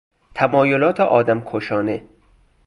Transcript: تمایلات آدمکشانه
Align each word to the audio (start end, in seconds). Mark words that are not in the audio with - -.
تمایلات 0.35 0.99
آدمکشانه 0.99 2.05